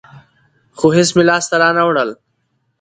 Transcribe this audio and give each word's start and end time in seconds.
خو 0.77 0.87
هېڅ 0.97 1.09
مې 1.15 1.23
لاس 1.29 1.45
ته 1.49 1.55
رانه 1.61 1.83
وړل. 1.85 2.09